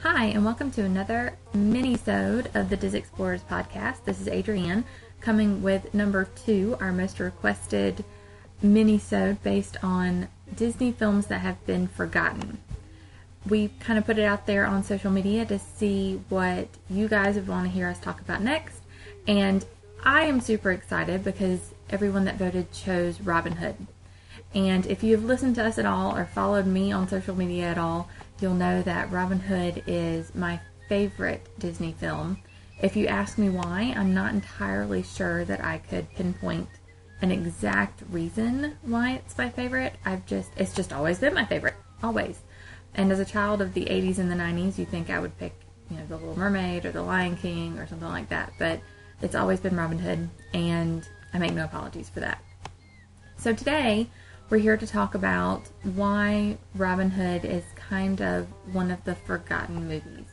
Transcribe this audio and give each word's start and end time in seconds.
Hi, 0.00 0.24
and 0.24 0.42
welcome 0.46 0.70
to 0.70 0.82
another 0.82 1.36
mini-sode 1.52 2.50
of 2.54 2.70
the 2.70 2.76
Dis 2.78 2.94
Explorers 2.94 3.42
podcast. 3.42 4.04
This 4.06 4.18
is 4.18 4.26
Adrienne 4.28 4.84
coming 5.20 5.62
with 5.62 5.92
number 5.92 6.24
two, 6.24 6.78
our 6.80 6.90
most 6.90 7.20
requested 7.20 8.02
mini-sode 8.62 9.42
based 9.42 9.76
on 9.82 10.28
Disney 10.56 10.90
films 10.90 11.26
that 11.26 11.40
have 11.42 11.62
been 11.66 11.86
forgotten. 11.86 12.56
We 13.46 13.68
kind 13.80 13.98
of 13.98 14.06
put 14.06 14.16
it 14.18 14.24
out 14.24 14.46
there 14.46 14.64
on 14.64 14.82
social 14.82 15.10
media 15.10 15.44
to 15.46 15.58
see 15.58 16.22
what 16.30 16.68
you 16.88 17.08
guys 17.08 17.34
would 17.34 17.48
want 17.48 17.66
to 17.66 17.70
hear 17.70 17.88
us 17.88 18.00
talk 18.00 18.22
about 18.22 18.40
next, 18.40 18.80
and 19.28 19.66
I 20.02 20.22
am 20.22 20.40
super 20.40 20.72
excited 20.72 21.24
because 21.24 21.74
everyone 21.90 22.24
that 22.24 22.36
voted 22.36 22.72
chose 22.72 23.20
Robin 23.20 23.52
Hood. 23.52 23.76
And 24.54 24.86
if 24.86 25.02
you've 25.02 25.24
listened 25.24 25.54
to 25.56 25.64
us 25.64 25.78
at 25.78 25.86
all 25.86 26.16
or 26.16 26.24
followed 26.24 26.66
me 26.66 26.90
on 26.92 27.08
social 27.08 27.36
media 27.36 27.66
at 27.66 27.78
all, 27.78 28.08
you'll 28.40 28.54
know 28.54 28.82
that 28.82 29.10
Robin 29.12 29.38
Hood 29.38 29.82
is 29.86 30.34
my 30.34 30.58
favorite 30.88 31.46
Disney 31.58 31.92
film. 31.92 32.38
If 32.82 32.96
you 32.96 33.06
ask 33.06 33.38
me 33.38 33.50
why, 33.50 33.94
I'm 33.96 34.14
not 34.14 34.32
entirely 34.32 35.02
sure 35.02 35.44
that 35.44 35.62
I 35.62 35.78
could 35.78 36.10
pinpoint 36.14 36.68
an 37.22 37.30
exact 37.30 38.02
reason 38.10 38.76
why 38.82 39.12
it's 39.12 39.36
my 39.36 39.50
favorite. 39.50 39.94
I've 40.04 40.24
just 40.26 40.50
it's 40.56 40.74
just 40.74 40.92
always 40.92 41.18
been 41.18 41.34
my 41.34 41.44
favorite, 41.44 41.74
always. 42.02 42.40
And 42.94 43.12
as 43.12 43.20
a 43.20 43.24
child 43.24 43.62
of 43.62 43.74
the 43.74 43.84
80s 43.84 44.18
and 44.18 44.30
the 44.30 44.34
90s, 44.34 44.78
you 44.78 44.86
think 44.86 45.10
I 45.10 45.20
would 45.20 45.36
pick, 45.38 45.54
you 45.90 45.96
know, 45.96 46.06
The 46.06 46.16
Little 46.16 46.38
Mermaid 46.38 46.86
or 46.86 46.92
The 46.92 47.02
Lion 47.02 47.36
King 47.36 47.78
or 47.78 47.86
something 47.86 48.08
like 48.08 48.30
that, 48.30 48.52
but 48.58 48.80
it's 49.22 49.34
always 49.34 49.60
been 49.60 49.76
Robin 49.76 49.98
Hood 49.98 50.28
and 50.54 51.06
I 51.32 51.38
make 51.38 51.52
no 51.52 51.64
apologies 51.64 52.08
for 52.08 52.20
that. 52.20 52.42
So 53.36 53.52
today, 53.52 54.08
we're 54.50 54.58
here 54.58 54.76
to 54.76 54.86
talk 54.86 55.14
about 55.14 55.62
why 55.94 56.58
Robin 56.74 57.08
Hood 57.08 57.44
is 57.44 57.62
kind 57.76 58.20
of 58.20 58.48
one 58.72 58.90
of 58.90 59.02
the 59.04 59.14
forgotten 59.14 59.86
movies. 59.86 60.26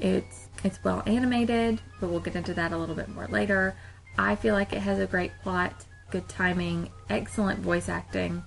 It's 0.00 0.48
it's 0.64 0.82
well 0.82 1.02
animated, 1.06 1.80
but 2.00 2.08
we'll 2.08 2.20
get 2.20 2.34
into 2.34 2.54
that 2.54 2.72
a 2.72 2.78
little 2.78 2.94
bit 2.94 3.08
more 3.10 3.26
later. 3.26 3.76
I 4.16 4.36
feel 4.36 4.54
like 4.54 4.72
it 4.72 4.80
has 4.80 4.98
a 4.98 5.06
great 5.06 5.32
plot, 5.42 5.84
good 6.10 6.28
timing, 6.30 6.88
excellent 7.10 7.60
voice 7.60 7.90
acting, 7.90 8.42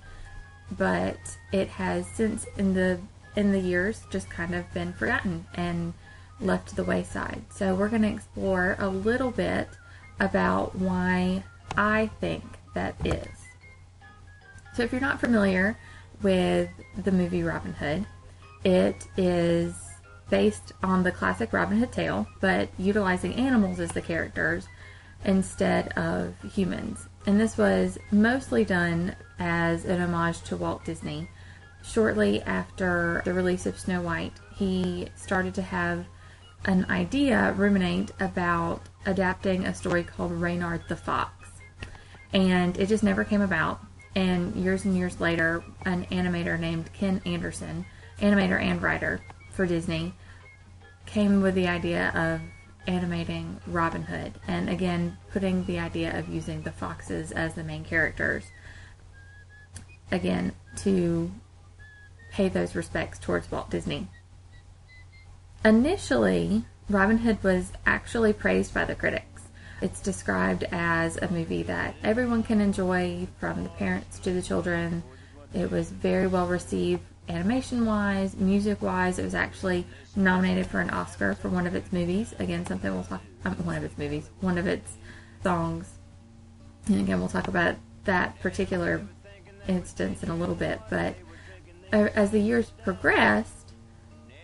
but 0.72 1.18
it 1.52 1.68
has 1.68 2.04
since 2.08 2.44
in 2.58 2.74
the 2.74 2.98
in 3.36 3.52
the 3.52 3.60
years 3.60 4.02
just 4.10 4.28
kind 4.28 4.56
of 4.56 4.74
been 4.74 4.92
forgotten 4.92 5.46
and 5.54 5.94
left 6.40 6.70
to 6.70 6.74
the 6.74 6.84
wayside. 6.84 7.42
So 7.54 7.76
we're 7.76 7.88
going 7.88 8.02
to 8.02 8.08
explore 8.08 8.74
a 8.80 8.88
little 8.88 9.30
bit 9.30 9.68
about 10.18 10.74
why 10.74 11.44
I 11.76 12.10
think 12.20 12.42
that 12.74 12.96
is. 13.06 13.41
So, 14.74 14.82
if 14.82 14.92
you're 14.92 15.00
not 15.00 15.20
familiar 15.20 15.76
with 16.22 16.70
the 16.96 17.12
movie 17.12 17.42
Robin 17.42 17.74
Hood, 17.74 18.06
it 18.64 19.06
is 19.16 19.74
based 20.30 20.72
on 20.82 21.02
the 21.02 21.12
classic 21.12 21.52
Robin 21.52 21.78
Hood 21.78 21.92
tale, 21.92 22.26
but 22.40 22.70
utilizing 22.78 23.34
animals 23.34 23.80
as 23.80 23.92
the 23.92 24.00
characters 24.00 24.66
instead 25.24 25.88
of 25.98 26.34
humans. 26.54 27.06
And 27.26 27.38
this 27.38 27.58
was 27.58 27.98
mostly 28.10 28.64
done 28.64 29.14
as 29.38 29.84
an 29.84 30.00
homage 30.00 30.40
to 30.42 30.56
Walt 30.56 30.84
Disney. 30.84 31.28
Shortly 31.84 32.40
after 32.42 33.22
the 33.24 33.34
release 33.34 33.66
of 33.66 33.78
Snow 33.78 34.00
White, 34.00 34.32
he 34.54 35.08
started 35.16 35.54
to 35.54 35.62
have 35.62 36.06
an 36.64 36.86
idea, 36.88 37.52
ruminate 37.56 38.10
about 38.20 38.82
adapting 39.04 39.66
a 39.66 39.74
story 39.74 40.04
called 40.04 40.32
Reynard 40.32 40.82
the 40.88 40.96
Fox. 40.96 41.50
And 42.32 42.78
it 42.78 42.86
just 42.86 43.02
never 43.02 43.24
came 43.24 43.42
about. 43.42 43.80
And 44.14 44.54
years 44.56 44.84
and 44.84 44.96
years 44.96 45.20
later, 45.20 45.64
an 45.84 46.06
animator 46.06 46.58
named 46.58 46.92
Ken 46.92 47.22
Anderson, 47.24 47.86
animator 48.18 48.60
and 48.60 48.82
writer 48.82 49.20
for 49.50 49.66
Disney, 49.66 50.14
came 51.06 51.42
with 51.42 51.54
the 51.54 51.68
idea 51.68 52.10
of 52.14 52.40
animating 52.86 53.60
Robin 53.66 54.02
Hood. 54.02 54.34
And 54.46 54.68
again, 54.68 55.16
putting 55.32 55.64
the 55.64 55.78
idea 55.78 56.18
of 56.18 56.28
using 56.28 56.62
the 56.62 56.72
foxes 56.72 57.32
as 57.32 57.54
the 57.54 57.64
main 57.64 57.84
characters. 57.84 58.44
Again, 60.10 60.52
to 60.78 61.30
pay 62.32 62.48
those 62.48 62.74
respects 62.74 63.18
towards 63.18 63.50
Walt 63.50 63.70
Disney. 63.70 64.08
Initially, 65.64 66.64
Robin 66.88 67.18
Hood 67.18 67.42
was 67.42 67.72
actually 67.86 68.32
praised 68.32 68.74
by 68.74 68.84
the 68.84 68.94
critics. 68.94 69.31
It's 69.82 70.00
described 70.00 70.64
as 70.70 71.16
a 71.16 71.28
movie 71.28 71.64
that 71.64 71.96
everyone 72.04 72.44
can 72.44 72.60
enjoy, 72.60 73.26
from 73.40 73.64
the 73.64 73.68
parents 73.70 74.20
to 74.20 74.32
the 74.32 74.40
children. 74.40 75.02
It 75.52 75.72
was 75.72 75.90
very 75.90 76.28
well 76.28 76.46
received 76.46 77.02
animation 77.28 77.84
wise, 77.84 78.36
music 78.36 78.80
wise. 78.80 79.18
It 79.18 79.24
was 79.24 79.34
actually 79.34 79.84
nominated 80.14 80.68
for 80.68 80.80
an 80.80 80.90
Oscar 80.90 81.34
for 81.34 81.48
one 81.48 81.66
of 81.66 81.74
its 81.74 81.92
movies. 81.92 82.32
Again, 82.38 82.64
something 82.64 82.94
we'll 82.94 83.02
talk 83.02 83.22
um, 83.44 83.54
one 83.64 83.76
of 83.76 83.82
its 83.82 83.98
movies, 83.98 84.30
one 84.40 84.56
of 84.56 84.68
its 84.68 84.96
songs. 85.42 85.98
And 86.86 87.00
again, 87.00 87.18
we'll 87.18 87.28
talk 87.28 87.48
about 87.48 87.74
that 88.04 88.40
particular 88.40 89.04
instance 89.66 90.22
in 90.22 90.30
a 90.30 90.36
little 90.36 90.54
bit. 90.54 90.80
But 90.90 91.16
as 91.92 92.30
the 92.30 92.40
years 92.40 92.70
progressed, 92.84 93.72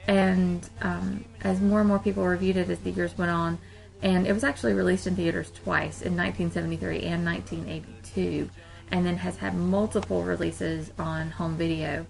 and 0.08 0.68
um, 0.80 1.24
as 1.42 1.60
more 1.60 1.78
and 1.78 1.88
more 1.88 2.00
people 2.00 2.24
reviewed 2.24 2.56
it 2.56 2.70
as 2.70 2.80
the 2.80 2.90
years 2.90 3.16
went 3.16 3.30
on, 3.30 3.58
and 4.02 4.26
it 4.26 4.32
was 4.32 4.44
actually 4.44 4.74
released 4.74 5.06
in 5.06 5.16
theaters 5.16 5.50
twice 5.50 6.02
in 6.02 6.16
1973 6.16 7.02
and 7.02 7.24
1982 7.24 8.50
and 8.90 9.04
then 9.04 9.16
has 9.16 9.36
had 9.36 9.54
multiple 9.54 10.22
releases 10.22 10.90
on 10.98 11.30
home 11.30 11.56
video. 11.56 12.06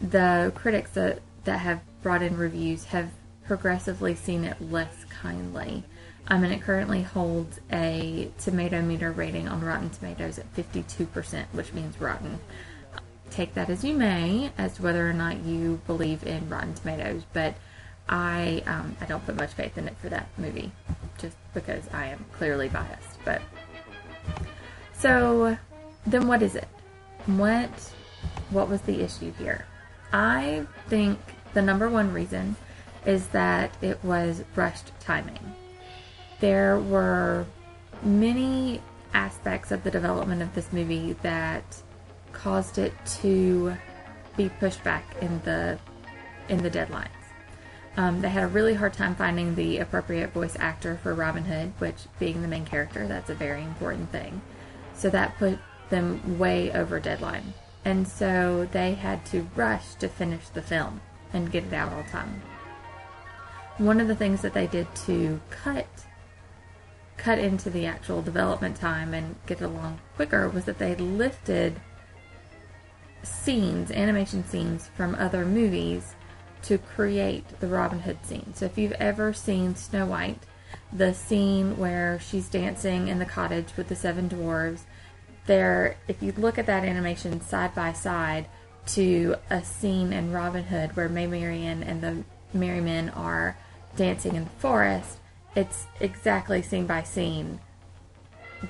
The 0.00 0.52
critics 0.54 0.90
that, 0.92 1.20
that 1.44 1.58
have 1.60 1.80
brought 2.02 2.22
in 2.22 2.36
reviews 2.36 2.84
have 2.86 3.10
progressively 3.46 4.14
seen 4.14 4.44
it 4.44 4.60
less 4.60 5.04
kindly. 5.06 5.84
I 6.26 6.38
mean, 6.38 6.52
it 6.52 6.60
currently 6.60 7.02
holds 7.02 7.58
a 7.72 8.30
tomato 8.38 8.82
meter 8.82 9.10
rating 9.10 9.48
on 9.48 9.62
Rotten 9.62 9.88
Tomatoes 9.88 10.38
at 10.38 10.54
52%, 10.54 11.46
which 11.52 11.72
means 11.72 11.98
rotten. 11.98 12.38
Take 13.30 13.54
that 13.54 13.70
as 13.70 13.82
you 13.82 13.94
may, 13.94 14.52
as 14.58 14.74
to 14.74 14.82
whether 14.82 15.08
or 15.08 15.14
not 15.14 15.44
you 15.44 15.80
believe 15.86 16.26
in 16.26 16.48
Rotten 16.50 16.74
Tomatoes, 16.74 17.22
but 17.32 17.54
I 18.08 18.62
um, 18.66 18.96
I 19.00 19.06
don't 19.06 19.24
put 19.24 19.36
much 19.36 19.52
faith 19.52 19.76
in 19.76 19.86
it 19.86 19.96
for 19.98 20.08
that 20.08 20.28
movie, 20.38 20.72
just 21.18 21.36
because 21.54 21.88
I 21.92 22.06
am 22.06 22.24
clearly 22.32 22.68
biased. 22.68 23.22
But 23.24 23.42
so 24.92 25.56
then, 26.06 26.26
what 26.26 26.42
is 26.42 26.54
it? 26.54 26.68
What 27.26 27.70
what 28.50 28.68
was 28.68 28.80
the 28.82 29.02
issue 29.02 29.32
here? 29.32 29.66
I 30.12 30.66
think 30.88 31.18
the 31.54 31.62
number 31.62 31.88
one 31.88 32.12
reason 32.12 32.56
is 33.04 33.28
that 33.28 33.76
it 33.82 34.02
was 34.02 34.44
rushed 34.56 34.92
timing. 35.00 35.38
There 36.40 36.78
were 36.78 37.46
many 38.02 38.80
aspects 39.14 39.70
of 39.70 39.82
the 39.84 39.90
development 39.90 40.42
of 40.42 40.54
this 40.54 40.72
movie 40.72 41.14
that 41.22 41.82
caused 42.32 42.78
it 42.78 42.92
to 43.20 43.76
be 44.36 44.48
pushed 44.48 44.82
back 44.84 45.04
in 45.20 45.40
the 45.44 45.78
in 46.48 46.62
the 46.62 46.70
deadline. 46.70 47.10
Um, 47.98 48.20
they 48.20 48.28
had 48.28 48.44
a 48.44 48.46
really 48.46 48.74
hard 48.74 48.92
time 48.92 49.16
finding 49.16 49.56
the 49.56 49.78
appropriate 49.78 50.32
voice 50.32 50.56
actor 50.60 51.00
for 51.02 51.14
Robin 51.14 51.42
Hood, 51.44 51.72
which, 51.78 52.04
being 52.20 52.42
the 52.42 52.48
main 52.48 52.64
character, 52.64 53.08
that's 53.08 53.28
a 53.28 53.34
very 53.34 53.60
important 53.60 54.12
thing. 54.12 54.40
So 54.94 55.10
that 55.10 55.36
put 55.36 55.58
them 55.90 56.38
way 56.38 56.70
over 56.70 57.00
deadline. 57.00 57.54
And 57.84 58.06
so 58.06 58.68
they 58.70 58.94
had 58.94 59.26
to 59.26 59.48
rush 59.56 59.96
to 59.96 60.08
finish 60.08 60.48
the 60.48 60.62
film 60.62 61.00
and 61.32 61.50
get 61.50 61.64
it 61.64 61.72
out 61.72 61.92
on 61.92 62.06
time. 62.06 62.40
One 63.78 64.00
of 64.00 64.06
the 64.06 64.14
things 64.14 64.42
that 64.42 64.54
they 64.54 64.68
did 64.68 64.86
to 65.06 65.40
cut 65.50 65.88
cut 67.16 67.40
into 67.40 67.68
the 67.68 67.84
actual 67.84 68.22
development 68.22 68.76
time 68.76 69.12
and 69.12 69.34
get 69.46 69.60
it 69.60 69.64
along 69.64 69.98
quicker 70.14 70.48
was 70.48 70.66
that 70.66 70.78
they 70.78 70.94
lifted 70.94 71.80
scenes, 73.24 73.90
animation 73.90 74.44
scenes 74.46 74.88
from 74.96 75.16
other 75.16 75.44
movies 75.44 76.14
to 76.62 76.78
create 76.78 77.60
the 77.60 77.66
Robin 77.66 78.00
Hood 78.00 78.24
scene. 78.24 78.52
So 78.54 78.66
if 78.66 78.78
you've 78.78 78.92
ever 78.92 79.32
seen 79.32 79.74
Snow 79.76 80.06
White, 80.06 80.40
the 80.92 81.14
scene 81.14 81.76
where 81.78 82.18
she's 82.20 82.48
dancing 82.48 83.08
in 83.08 83.18
the 83.18 83.26
cottage 83.26 83.76
with 83.76 83.88
the 83.88 83.96
seven 83.96 84.28
dwarves, 84.28 84.80
there 85.46 85.96
if 86.08 86.22
you 86.22 86.32
look 86.36 86.58
at 86.58 86.66
that 86.66 86.84
animation 86.84 87.40
side 87.40 87.74
by 87.74 87.92
side 87.92 88.46
to 88.86 89.36
a 89.50 89.62
scene 89.62 90.12
in 90.12 90.32
Robin 90.32 90.64
Hood 90.64 90.96
where 90.96 91.08
Maid 91.08 91.30
Marian 91.30 91.82
and 91.82 92.00
the 92.00 92.24
Merry 92.56 92.80
Men 92.80 93.10
are 93.10 93.56
dancing 93.96 94.34
in 94.34 94.44
the 94.44 94.50
forest, 94.50 95.18
it's 95.54 95.86
exactly 96.00 96.62
scene 96.62 96.86
by 96.86 97.02
scene 97.02 97.60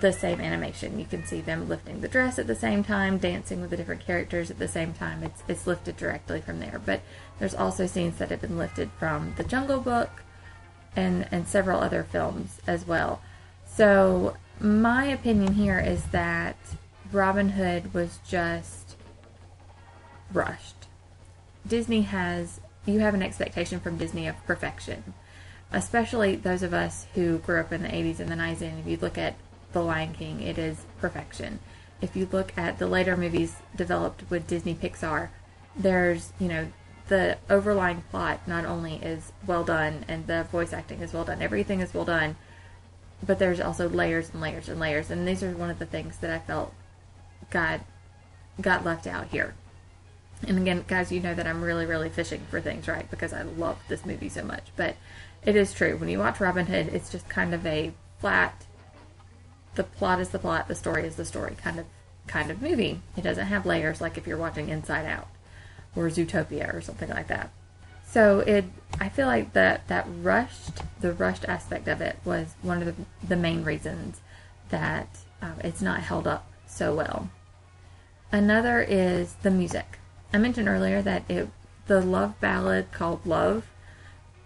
the 0.00 0.12
same 0.12 0.40
animation. 0.40 0.98
You 0.98 1.06
can 1.06 1.24
see 1.24 1.40
them 1.40 1.68
lifting 1.68 2.00
the 2.00 2.08
dress 2.08 2.38
at 2.38 2.46
the 2.46 2.54
same 2.54 2.84
time, 2.84 3.18
dancing 3.18 3.60
with 3.60 3.70
the 3.70 3.76
different 3.76 4.04
characters 4.04 4.50
at 4.50 4.58
the 4.58 4.68
same 4.68 4.92
time. 4.92 5.22
It's 5.22 5.42
it's 5.48 5.66
lifted 5.66 5.96
directly 5.96 6.40
from 6.40 6.60
there. 6.60 6.80
But 6.84 7.00
there's 7.38 7.54
also 7.54 7.86
scenes 7.86 8.18
that 8.18 8.30
have 8.30 8.40
been 8.40 8.58
lifted 8.58 8.90
from 8.98 9.34
The 9.36 9.44
Jungle 9.44 9.80
Book 9.80 10.22
and 10.94 11.26
and 11.30 11.48
several 11.48 11.80
other 11.80 12.04
films 12.04 12.60
as 12.66 12.86
well. 12.86 13.22
So 13.66 14.36
my 14.60 15.04
opinion 15.04 15.54
here 15.54 15.78
is 15.78 16.04
that 16.06 16.56
Robin 17.12 17.50
Hood 17.50 17.94
was 17.94 18.18
just 18.28 18.96
rushed. 20.32 20.86
Disney 21.66 22.02
has, 22.02 22.60
you 22.86 23.00
have 23.00 23.14
an 23.14 23.22
expectation 23.22 23.80
from 23.80 23.96
Disney 23.98 24.26
of 24.26 24.36
perfection. 24.46 25.14
Especially 25.70 26.34
those 26.34 26.62
of 26.62 26.72
us 26.72 27.06
who 27.14 27.38
grew 27.38 27.60
up 27.60 27.72
in 27.72 27.82
the 27.82 27.88
80s 27.88 28.20
and 28.20 28.30
the 28.30 28.34
90s, 28.34 28.62
and 28.62 28.80
if 28.80 28.86
you 28.86 28.96
look 28.96 29.18
at 29.18 29.36
The 29.72 29.82
Lion 29.82 30.14
King, 30.14 30.40
it 30.40 30.58
is 30.58 30.84
perfection. 31.00 31.60
If 32.00 32.16
you 32.16 32.28
look 32.30 32.56
at 32.56 32.78
the 32.78 32.86
later 32.86 33.16
movies 33.16 33.56
developed 33.74 34.30
with 34.30 34.46
Disney 34.46 34.74
Pixar, 34.74 35.28
there's, 35.76 36.32
you 36.38 36.48
know, 36.48 36.68
the 37.08 37.38
overlying 37.48 38.02
plot 38.10 38.46
not 38.46 38.64
only 38.64 38.96
is 38.96 39.32
well 39.46 39.64
done 39.64 40.04
and 40.08 40.26
the 40.26 40.44
voice 40.44 40.72
acting 40.72 41.00
is 41.00 41.12
well 41.12 41.24
done, 41.24 41.42
everything 41.42 41.80
is 41.80 41.92
well 41.94 42.04
done, 42.04 42.36
but 43.24 43.38
there's 43.38 43.60
also 43.60 43.88
layers 43.88 44.30
and 44.30 44.40
layers 44.40 44.68
and 44.68 44.78
layers. 44.78 45.10
And 45.10 45.26
these 45.26 45.42
are 45.42 45.50
one 45.50 45.70
of 45.70 45.78
the 45.78 45.86
things 45.86 46.18
that 46.18 46.30
I 46.30 46.38
felt 46.38 46.72
got 47.50 47.80
got 48.60 48.84
left 48.84 49.06
out 49.06 49.28
here. 49.28 49.54
And 50.46 50.58
again, 50.58 50.84
guys, 50.86 51.10
you 51.10 51.20
know 51.20 51.34
that 51.34 51.46
I'm 51.46 51.62
really, 51.62 51.86
really 51.86 52.08
fishing 52.08 52.42
for 52.50 52.60
things, 52.60 52.86
right? 52.86 53.10
Because 53.10 53.32
I 53.32 53.42
love 53.42 53.78
this 53.88 54.06
movie 54.06 54.28
so 54.28 54.44
much. 54.44 54.68
But 54.76 54.96
it 55.44 55.56
is 55.56 55.72
true. 55.72 55.96
When 55.96 56.08
you 56.08 56.18
watch 56.18 56.40
Robin 56.40 56.66
Hood, 56.66 56.88
it's 56.88 57.10
just 57.10 57.28
kind 57.28 57.54
of 57.54 57.66
a 57.66 57.92
flat 58.20 58.66
the 59.78 59.84
plot 59.84 60.20
is 60.20 60.30
the 60.30 60.38
plot, 60.38 60.66
the 60.68 60.74
story 60.74 61.06
is 61.06 61.14
the 61.14 61.24
story 61.24 61.54
kind 61.54 61.78
of 61.78 61.86
kind 62.26 62.50
of 62.50 62.60
movie. 62.60 63.00
It 63.16 63.22
doesn't 63.22 63.46
have 63.46 63.64
layers 63.64 64.00
like 64.02 64.18
if 64.18 64.26
you're 64.26 64.36
watching 64.36 64.68
Inside 64.68 65.06
Out 65.06 65.28
or 65.96 66.08
Zootopia 66.08 66.74
or 66.74 66.82
something 66.82 67.08
like 67.08 67.28
that. 67.28 67.50
So 68.04 68.40
it, 68.40 68.64
I 69.00 69.08
feel 69.08 69.26
like 69.26 69.52
that 69.52 69.86
that 69.88 70.06
rushed, 70.22 70.82
the 71.00 71.12
rushed 71.12 71.44
aspect 71.46 71.88
of 71.88 72.00
it 72.00 72.16
was 72.24 72.54
one 72.60 72.82
of 72.82 72.86
the, 72.86 73.04
the 73.26 73.36
main 73.36 73.64
reasons 73.64 74.20
that 74.70 75.08
um, 75.40 75.54
it's 75.62 75.80
not 75.80 76.00
held 76.00 76.26
up 76.26 76.50
so 76.66 76.94
well. 76.94 77.30
Another 78.32 78.82
is 78.82 79.34
the 79.42 79.50
music. 79.50 79.98
I 80.32 80.38
mentioned 80.38 80.68
earlier 80.68 81.00
that 81.02 81.22
it, 81.30 81.48
the 81.86 82.02
love 82.02 82.38
ballad 82.40 82.92
called 82.92 83.24
Love 83.24 83.64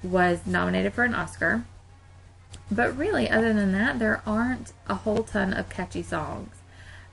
was 0.03 0.47
nominated 0.47 0.93
for 0.93 1.05
an 1.05 1.15
Oscar. 1.15 1.65
But 2.71 2.97
really, 2.97 3.29
other 3.29 3.53
than 3.53 3.73
that, 3.73 3.99
there 3.99 4.23
aren't 4.27 4.73
a 4.89 4.95
whole 4.95 5.23
ton 5.23 5.53
of 5.53 5.69
catchy 5.69 6.03
songs. 6.03 6.55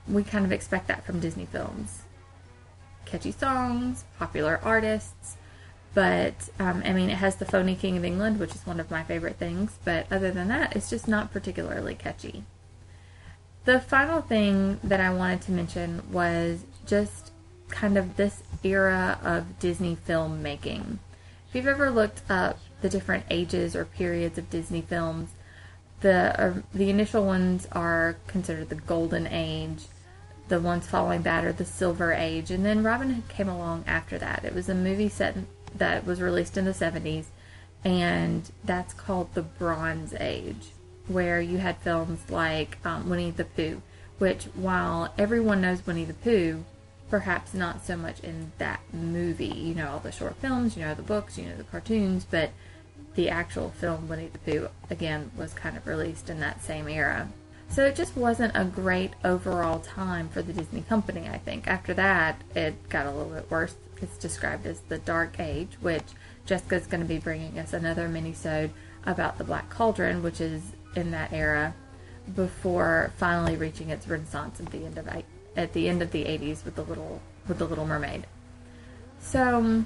We 0.08 0.24
kind 0.24 0.44
of 0.44 0.52
expect 0.52 0.88
that 0.88 1.04
from 1.04 1.20
Disney 1.20 1.46
films. 1.46 2.02
Catchy 3.04 3.32
songs, 3.32 4.04
popular 4.18 4.60
artists, 4.62 5.36
but 5.92 6.48
um, 6.58 6.82
I 6.84 6.92
mean, 6.92 7.10
it 7.10 7.16
has 7.16 7.36
the 7.36 7.44
phony 7.44 7.74
King 7.74 7.96
of 7.96 8.04
England, 8.04 8.38
which 8.38 8.54
is 8.54 8.66
one 8.66 8.80
of 8.80 8.90
my 8.90 9.02
favorite 9.02 9.36
things. 9.36 9.78
But 9.84 10.06
other 10.10 10.30
than 10.30 10.48
that, 10.48 10.76
it's 10.76 10.90
just 10.90 11.08
not 11.08 11.32
particularly 11.32 11.94
catchy. 11.94 12.44
The 13.64 13.80
final 13.80 14.22
thing 14.22 14.80
that 14.82 15.00
I 15.00 15.12
wanted 15.12 15.42
to 15.42 15.52
mention 15.52 16.02
was 16.10 16.64
just 16.86 17.32
kind 17.68 17.98
of 17.98 18.16
this 18.16 18.42
era 18.62 19.18
of 19.22 19.58
Disney 19.58 19.96
filmmaking. 19.96 20.98
If 21.48 21.54
you've 21.54 21.66
ever 21.66 21.90
looked 21.90 22.22
up 22.30 22.58
the 22.80 22.88
different 22.88 23.24
ages 23.30 23.76
or 23.76 23.84
periods 23.84 24.38
of 24.38 24.50
Disney 24.50 24.82
films, 24.82 25.30
the 26.00 26.40
uh, 26.40 26.54
the 26.72 26.90
initial 26.90 27.24
ones 27.24 27.66
are 27.72 28.16
considered 28.26 28.68
the 28.68 28.74
golden 28.76 29.26
age. 29.26 29.84
The 30.48 30.60
ones 30.60 30.86
following 30.86 31.22
that 31.22 31.44
are 31.44 31.52
the 31.52 31.64
silver 31.64 32.12
age, 32.12 32.50
and 32.50 32.64
then 32.64 32.82
Robin 32.82 33.10
Hood 33.10 33.28
came 33.28 33.48
along 33.48 33.84
after 33.86 34.18
that. 34.18 34.44
It 34.44 34.54
was 34.54 34.68
a 34.68 34.74
movie 34.74 35.08
set 35.08 35.36
that 35.76 36.04
was 36.04 36.20
released 36.20 36.56
in 36.56 36.64
the 36.64 36.72
70s, 36.72 37.26
and 37.84 38.50
that's 38.64 38.92
called 38.92 39.32
the 39.34 39.42
Bronze 39.42 40.12
Age, 40.18 40.70
where 41.06 41.40
you 41.40 41.58
had 41.58 41.76
films 41.78 42.28
like 42.30 42.78
um, 42.84 43.08
Winnie 43.08 43.30
the 43.30 43.44
Pooh, 43.44 43.80
which, 44.18 44.44
while 44.54 45.14
everyone 45.16 45.60
knows 45.60 45.86
Winnie 45.86 46.04
the 46.04 46.14
Pooh, 46.14 46.64
perhaps 47.10 47.54
not 47.54 47.84
so 47.84 47.96
much 47.96 48.20
in 48.20 48.52
that 48.58 48.80
movie. 48.92 49.46
You 49.46 49.74
know, 49.74 49.90
all 49.90 49.98
the 49.98 50.12
short 50.12 50.36
films, 50.36 50.76
you 50.76 50.84
know, 50.84 50.94
the 50.94 51.02
books, 51.02 51.38
you 51.38 51.44
know, 51.44 51.56
the 51.56 51.64
cartoons, 51.64 52.24
but 52.28 52.50
the 53.14 53.28
actual 53.28 53.70
film 53.70 54.08
Winnie 54.08 54.30
the 54.32 54.38
Pooh, 54.38 54.68
again, 54.88 55.30
was 55.36 55.52
kind 55.52 55.76
of 55.76 55.86
released 55.86 56.30
in 56.30 56.40
that 56.40 56.62
same 56.62 56.88
era. 56.88 57.28
So 57.68 57.84
it 57.84 57.94
just 57.94 58.16
wasn't 58.16 58.56
a 58.56 58.64
great 58.64 59.12
overall 59.24 59.78
time 59.78 60.28
for 60.28 60.42
the 60.42 60.52
Disney 60.52 60.82
company, 60.82 61.28
I 61.28 61.38
think. 61.38 61.68
After 61.68 61.94
that, 61.94 62.40
it 62.54 62.88
got 62.88 63.06
a 63.06 63.10
little 63.10 63.32
bit 63.32 63.50
worse 63.50 63.74
it's 64.02 64.16
described 64.16 64.66
as 64.66 64.80
the 64.88 64.98
Dark 64.98 65.38
Age, 65.38 65.76
which 65.80 66.04
Jessica's 66.46 66.86
going 66.86 67.02
to 67.02 67.06
be 67.06 67.18
bringing 67.18 67.58
us 67.58 67.72
another 67.72 68.08
mini-sode 68.08 68.70
about 69.04 69.38
the 69.38 69.44
Black 69.44 69.70
Cauldron, 69.70 70.22
which 70.22 70.40
is 70.40 70.72
in 70.96 71.10
that 71.10 71.32
era, 71.32 71.74
before 72.34 73.12
finally 73.16 73.56
reaching 73.56 73.90
its 73.90 74.08
renaissance 74.08 74.60
at 74.60 74.70
the 74.70 74.84
end 74.84 74.98
of 74.98 75.08
at 75.56 75.72
the 75.72 75.88
end 75.88 76.00
of 76.00 76.12
the 76.12 76.24
80s 76.24 76.64
with 76.64 76.76
the 76.76 76.82
little 76.82 77.20
with 77.48 77.58
the 77.58 77.66
Little 77.66 77.86
Mermaid. 77.86 78.26
So, 79.20 79.84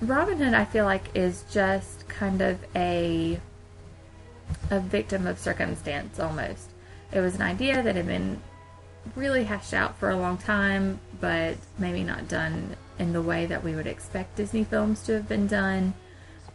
Robin 0.00 0.38
Hood, 0.38 0.54
I 0.54 0.64
feel 0.64 0.84
like, 0.84 1.16
is 1.16 1.44
just 1.50 2.08
kind 2.08 2.40
of 2.40 2.58
a 2.76 3.40
a 4.70 4.80
victim 4.80 5.26
of 5.26 5.38
circumstance 5.38 6.18
almost. 6.20 6.70
It 7.12 7.20
was 7.20 7.34
an 7.34 7.42
idea 7.42 7.82
that 7.82 7.96
had 7.96 8.06
been 8.06 8.40
really 9.16 9.44
hashed 9.44 9.74
out 9.74 9.98
for 9.98 10.10
a 10.10 10.16
long 10.16 10.38
time, 10.38 11.00
but 11.20 11.56
maybe 11.78 12.04
not 12.04 12.28
done 12.28 12.76
in 12.98 13.12
the 13.12 13.22
way 13.22 13.44
that 13.46 13.64
we 13.64 13.74
would 13.74 13.86
expect 13.86 14.36
Disney 14.36 14.64
films 14.64 15.02
to 15.04 15.14
have 15.14 15.28
been 15.28 15.46
done. 15.46 15.94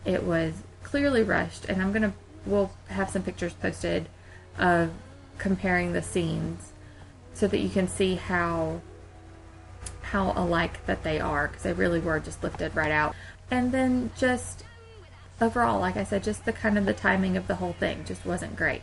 It 0.06 0.24
was 0.24 0.54
clearly 0.82 1.24
rushed, 1.24 1.66
and 1.66 1.82
I'm 1.82 1.92
gonna 1.92 2.14
we'll 2.46 2.72
have 2.88 3.10
some 3.10 3.24
pictures 3.24 3.54
posted 3.54 4.08
of 4.58 4.92
comparing 5.38 5.94
the 5.94 6.02
scenes 6.02 6.72
so 7.34 7.48
that 7.48 7.60
you 7.60 7.70
can 7.70 7.88
see 7.88 8.16
how 8.16 8.82
how 10.14 10.32
alike 10.36 10.86
that 10.86 11.04
they 11.04 11.20
are 11.20 11.48
because 11.48 11.64
they 11.64 11.74
really 11.74 12.00
were 12.00 12.20
just 12.20 12.44
lifted 12.44 12.76
right 12.76 12.92
out. 12.92 13.16
And 13.54 13.72
then 13.72 14.10
just 14.18 14.64
overall, 15.40 15.80
like 15.80 15.96
I 15.96 16.06
said, 16.06 16.24
just 16.24 16.44
the 16.44 16.52
kind 16.52 16.76
of 16.76 16.88
the 16.88 16.94
timing 16.94 17.38
of 17.38 17.46
the 17.46 17.54
whole 17.54 17.74
thing 17.74 18.04
just 18.04 18.26
wasn't 18.26 18.56
great. 18.56 18.82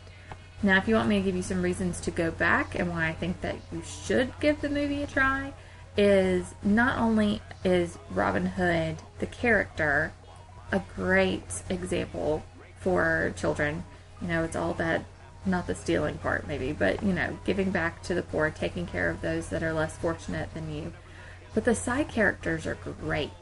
Now, 0.62 0.76
if 0.76 0.86
you 0.86 0.94
want 0.94 1.08
me 1.08 1.18
to 1.18 1.24
give 1.24 1.34
you 1.34 1.42
some 1.42 1.60
reasons 1.60 1.98
to 2.02 2.12
go 2.12 2.30
back 2.30 2.78
and 2.78 2.88
why 2.88 3.08
I 3.08 3.12
think 3.12 3.40
that 3.40 3.56
you 3.72 3.82
should 3.82 4.32
give 4.38 4.60
the 4.60 4.68
movie 4.68 5.02
a 5.02 5.08
try, 5.08 5.54
is 5.96 6.54
not 6.62 7.00
only 7.00 7.42
is 7.64 7.98
Robin 8.10 8.46
Hood 8.46 8.98
the 9.18 9.26
character 9.26 10.12
a 10.70 10.80
great 10.94 11.64
example 11.68 12.44
for 12.78 13.34
children. 13.36 13.82
You 14.22 14.28
know, 14.28 14.44
it's 14.44 14.54
all 14.54 14.74
that 14.74 15.04
not 15.44 15.66
the 15.66 15.74
stealing 15.74 16.18
part 16.18 16.46
maybe, 16.46 16.70
but 16.70 17.02
you 17.02 17.12
know, 17.12 17.36
giving 17.44 17.72
back 17.72 18.04
to 18.04 18.14
the 18.14 18.22
poor, 18.22 18.50
taking 18.50 18.86
care 18.86 19.10
of 19.10 19.20
those 19.20 19.48
that 19.48 19.64
are 19.64 19.72
less 19.72 19.98
fortunate 19.98 20.54
than 20.54 20.72
you. 20.72 20.92
But 21.54 21.64
the 21.64 21.74
side 21.74 22.08
characters 22.08 22.68
are 22.68 22.76
great. 22.76 23.32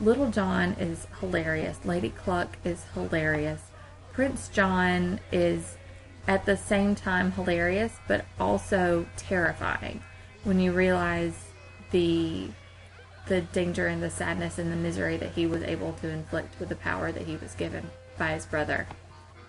Little 0.00 0.30
John 0.30 0.74
is 0.74 1.06
hilarious. 1.20 1.84
Lady 1.84 2.10
Cluck 2.10 2.56
is 2.64 2.84
hilarious. 2.94 3.62
Prince 4.12 4.48
John 4.48 5.18
is 5.32 5.76
at 6.28 6.44
the 6.46 6.56
same 6.56 6.94
time 6.94 7.32
hilarious, 7.32 7.96
but 8.06 8.24
also 8.38 9.06
terrifying 9.16 10.02
when 10.44 10.60
you 10.60 10.72
realize 10.72 11.34
the 11.90 12.48
the 13.26 13.40
danger 13.42 13.86
and 13.86 14.02
the 14.02 14.08
sadness 14.08 14.58
and 14.58 14.72
the 14.72 14.76
misery 14.76 15.16
that 15.18 15.32
he 15.32 15.46
was 15.46 15.62
able 15.62 15.92
to 15.92 16.08
inflict 16.08 16.58
with 16.58 16.70
the 16.70 16.76
power 16.76 17.12
that 17.12 17.26
he 17.26 17.36
was 17.36 17.54
given 17.54 17.90
by 18.16 18.32
his 18.32 18.46
brother. 18.46 18.86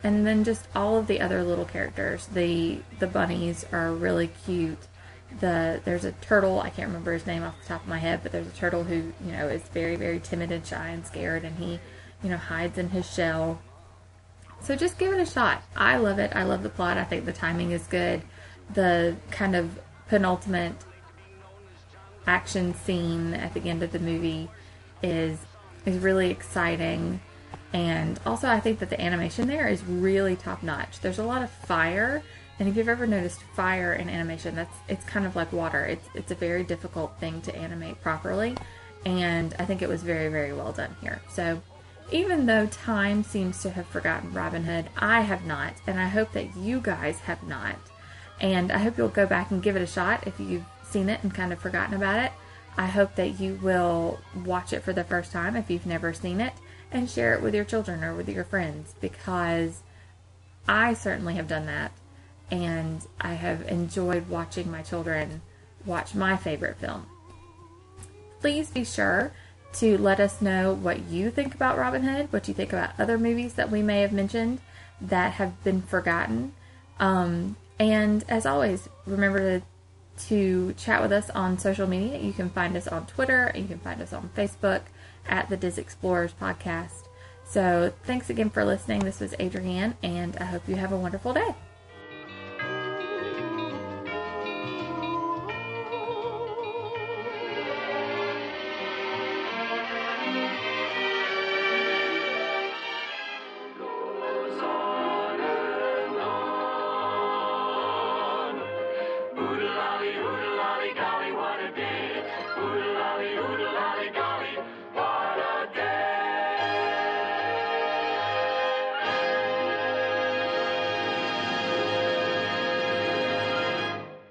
And 0.03 0.27
then 0.27 0.43
just 0.43 0.67
all 0.75 0.97
of 0.97 1.07
the 1.07 1.21
other 1.21 1.43
little 1.43 1.65
characters. 1.65 2.27
The 2.27 2.79
the 2.99 3.07
bunnies 3.07 3.65
are 3.71 3.93
really 3.93 4.27
cute. 4.45 4.87
The 5.39 5.81
there's 5.85 6.05
a 6.05 6.11
turtle, 6.13 6.59
I 6.59 6.69
can't 6.69 6.87
remember 6.87 7.13
his 7.13 7.25
name 7.25 7.43
off 7.43 7.59
the 7.61 7.67
top 7.67 7.83
of 7.83 7.87
my 7.87 7.99
head, 7.99 8.21
but 8.23 8.31
there's 8.31 8.47
a 8.47 8.51
turtle 8.51 8.83
who, 8.83 9.13
you 9.25 9.31
know, 9.31 9.47
is 9.47 9.61
very, 9.63 9.95
very 9.95 10.19
timid 10.19 10.51
and 10.51 10.65
shy 10.65 10.89
and 10.89 11.05
scared 11.05 11.43
and 11.43 11.57
he, 11.57 11.79
you 12.23 12.29
know, 12.29 12.37
hides 12.37 12.77
in 12.77 12.89
his 12.89 13.09
shell. 13.09 13.61
So 14.61 14.75
just 14.75 14.97
give 14.97 15.13
it 15.13 15.19
a 15.19 15.25
shot. 15.25 15.63
I 15.75 15.97
love 15.97 16.19
it. 16.19 16.35
I 16.35 16.43
love 16.43 16.63
the 16.63 16.69
plot. 16.69 16.97
I 16.97 17.03
think 17.03 17.25
the 17.25 17.33
timing 17.33 17.71
is 17.71 17.85
good. 17.87 18.23
The 18.73 19.15
kind 19.31 19.55
of 19.55 19.79
penultimate 20.07 20.73
action 22.27 22.73
scene 22.73 23.33
at 23.33 23.53
the 23.53 23.61
end 23.61 23.81
of 23.83 23.91
the 23.91 23.99
movie 23.99 24.49
is 25.01 25.39
is 25.85 25.97
really 25.97 26.29
exciting 26.29 27.19
and 27.73 28.19
also 28.25 28.47
I 28.47 28.59
think 28.59 28.79
that 28.79 28.89
the 28.89 29.01
animation 29.01 29.47
there 29.47 29.67
is 29.67 29.83
really 29.83 30.35
top 30.35 30.63
notch. 30.63 30.99
There's 30.99 31.19
a 31.19 31.23
lot 31.23 31.43
of 31.43 31.49
fire 31.49 32.23
and 32.59 32.67
if 32.67 32.75
you've 32.75 32.89
ever 32.89 33.07
noticed 33.07 33.41
fire 33.41 33.93
in 33.93 34.09
animation 34.09 34.55
that's 34.55 34.75
it's 34.87 35.05
kind 35.05 35.25
of 35.25 35.35
like 35.35 35.51
water. 35.53 35.85
It's 35.85 36.07
it's 36.13 36.31
a 36.31 36.35
very 36.35 36.63
difficult 36.63 37.17
thing 37.19 37.41
to 37.41 37.55
animate 37.55 38.01
properly 38.01 38.55
and 39.05 39.55
I 39.57 39.65
think 39.65 39.81
it 39.81 39.89
was 39.89 40.03
very 40.03 40.29
very 40.29 40.53
well 40.53 40.71
done 40.73 40.95
here. 41.01 41.21
So 41.31 41.61
even 42.11 42.45
though 42.45 42.65
time 42.67 43.23
seems 43.23 43.61
to 43.61 43.69
have 43.69 43.85
forgotten 43.87 44.33
Robin 44.33 44.63
Hood, 44.63 44.89
I 44.97 45.21
have 45.21 45.45
not 45.45 45.73
and 45.87 45.99
I 45.99 46.07
hope 46.07 46.33
that 46.33 46.55
you 46.57 46.81
guys 46.81 47.19
have 47.19 47.41
not. 47.43 47.75
And 48.41 48.71
I 48.71 48.77
hope 48.79 48.97
you'll 48.97 49.09
go 49.09 49.25
back 49.25 49.51
and 49.51 49.63
give 49.63 49.75
it 49.75 49.81
a 49.81 49.87
shot 49.87 50.25
if 50.25 50.39
you've 50.39 50.65
seen 50.83 51.09
it 51.09 51.23
and 51.23 51.33
kind 51.33 51.53
of 51.53 51.59
forgotten 51.59 51.95
about 51.95 52.19
it. 52.19 52.31
I 52.77 52.85
hope 52.85 53.15
that 53.15 53.39
you 53.39 53.59
will 53.61 54.19
watch 54.45 54.71
it 54.71 54.83
for 54.83 54.93
the 54.93 55.03
first 55.03 55.31
time 55.31 55.55
if 55.55 55.69
you've 55.69 55.85
never 55.85 56.13
seen 56.13 56.39
it 56.39 56.53
and 56.91 57.09
share 57.09 57.33
it 57.33 57.41
with 57.41 57.53
your 57.53 57.65
children 57.65 58.03
or 58.03 58.15
with 58.15 58.29
your 58.29 58.43
friends 58.43 58.95
because 59.01 59.81
I 60.67 60.93
certainly 60.93 61.35
have 61.35 61.47
done 61.47 61.65
that 61.65 61.91
and 62.51 63.05
I 63.19 63.33
have 63.33 63.67
enjoyed 63.67 64.29
watching 64.29 64.71
my 64.71 64.81
children 64.81 65.41
watch 65.85 66.15
my 66.15 66.37
favorite 66.37 66.77
film. 66.77 67.05
Please 68.41 68.69
be 68.69 68.83
sure 68.83 69.31
to 69.73 69.97
let 69.97 70.19
us 70.19 70.41
know 70.41 70.73
what 70.73 71.05
you 71.05 71.29
think 71.29 71.53
about 71.53 71.77
Robin 71.77 72.03
Hood, 72.03 72.31
what 72.31 72.47
you 72.47 72.53
think 72.53 72.73
about 72.73 72.91
other 72.99 73.17
movies 73.17 73.53
that 73.53 73.69
we 73.69 73.81
may 73.81 74.01
have 74.01 74.11
mentioned 74.11 74.59
that 75.01 75.33
have 75.33 75.63
been 75.63 75.81
forgotten. 75.81 76.53
Um, 76.99 77.55
and 77.79 78.25
as 78.27 78.45
always, 78.45 78.89
remember 79.05 79.59
to, 79.59 79.65
to 80.27 80.73
chat 80.73 81.01
with 81.01 81.11
us 81.11 81.29
on 81.29 81.59
social 81.59 81.87
media. 81.87 82.17
You 82.17 82.33
can 82.33 82.49
find 82.49 82.75
us 82.75 82.87
on 82.87 83.05
Twitter, 83.05 83.51
you 83.55 83.65
can 83.65 83.79
find 83.79 84.01
us 84.01 84.13
on 84.13 84.29
Facebook 84.35 84.81
at 85.27 85.49
the 85.49 85.57
Dis 85.57 85.77
Explorers 85.77 86.33
Podcast. 86.33 87.07
So 87.45 87.93
thanks 88.03 88.29
again 88.29 88.49
for 88.49 88.63
listening. 88.65 88.99
This 88.99 89.19
was 89.19 89.33
Adrienne, 89.39 89.95
and 90.03 90.37
I 90.37 90.45
hope 90.45 90.67
you 90.67 90.75
have 90.75 90.91
a 90.91 90.97
wonderful 90.97 91.33
day. 91.33 91.55